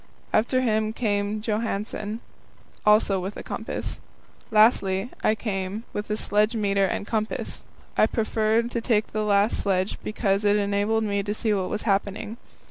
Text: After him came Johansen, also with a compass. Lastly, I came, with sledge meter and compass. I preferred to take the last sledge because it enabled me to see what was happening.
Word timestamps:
After 0.33 0.61
him 0.61 0.93
came 0.93 1.41
Johansen, 1.41 2.21
also 2.87 3.19
with 3.19 3.37
a 3.37 3.43
compass. 3.43 3.99
Lastly, 4.49 5.11
I 5.23 5.35
came, 5.35 5.83
with 5.93 6.07
sledge 6.19 6.55
meter 6.55 6.85
and 6.85 7.05
compass. 7.05 7.61
I 7.95 8.07
preferred 8.07 8.71
to 8.71 8.81
take 8.81 9.05
the 9.11 9.23
last 9.23 9.59
sledge 9.59 9.99
because 10.03 10.43
it 10.43 10.55
enabled 10.55 11.03
me 11.03 11.21
to 11.21 11.35
see 11.35 11.53
what 11.53 11.69
was 11.69 11.83
happening. 11.83 12.37